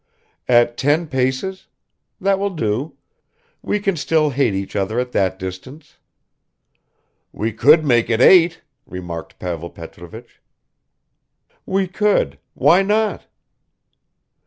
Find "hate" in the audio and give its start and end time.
4.31-4.55